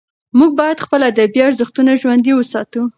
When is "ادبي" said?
1.11-1.39